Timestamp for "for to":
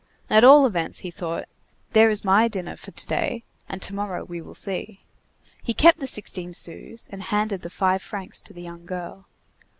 2.75-3.05